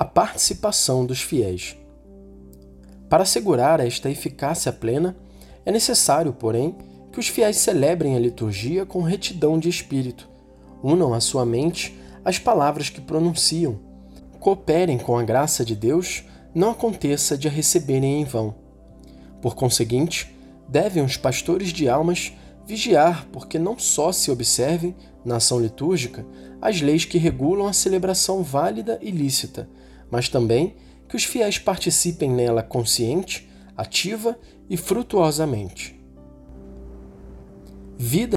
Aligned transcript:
a 0.00 0.04
participação 0.06 1.04
dos 1.04 1.20
fiéis. 1.20 1.76
Para 3.06 3.24
assegurar 3.24 3.80
esta 3.80 4.08
eficácia 4.08 4.72
plena, 4.72 5.14
é 5.62 5.70
necessário, 5.70 6.32
porém, 6.32 6.74
que 7.12 7.20
os 7.20 7.28
fiéis 7.28 7.58
celebrem 7.58 8.16
a 8.16 8.18
liturgia 8.18 8.86
com 8.86 9.02
retidão 9.02 9.58
de 9.58 9.68
espírito, 9.68 10.26
unam 10.82 11.12
a 11.12 11.20
sua 11.20 11.44
mente 11.44 12.00
as 12.24 12.38
palavras 12.38 12.88
que 12.88 12.98
pronunciam, 12.98 13.78
cooperem 14.38 14.96
com 14.96 15.18
a 15.18 15.22
graça 15.22 15.66
de 15.66 15.76
Deus, 15.76 16.24
não 16.54 16.70
aconteça 16.70 17.36
de 17.36 17.46
a 17.46 17.50
receberem 17.50 18.22
em 18.22 18.24
vão. 18.24 18.54
Por 19.42 19.54
conseguinte, 19.54 20.34
devem 20.66 21.04
os 21.04 21.18
pastores 21.18 21.74
de 21.74 21.90
almas 21.90 22.32
vigiar 22.70 23.26
porque 23.32 23.58
não 23.58 23.76
só 23.76 24.12
se 24.12 24.30
observem, 24.30 24.94
na 25.24 25.36
ação 25.36 25.60
litúrgica, 25.60 26.24
as 26.62 26.80
leis 26.80 27.04
que 27.04 27.18
regulam 27.18 27.66
a 27.66 27.72
celebração 27.72 28.44
válida 28.44 28.96
e 29.02 29.10
lícita, 29.10 29.68
mas 30.10 30.28
também 30.28 30.76
que 31.08 31.16
os 31.16 31.24
fiéis 31.24 31.58
participem 31.58 32.30
nela 32.30 32.62
consciente, 32.62 33.50
ativa 33.76 34.38
e 34.68 34.76
frutuosamente. 34.76 36.00
Vida 37.98 38.28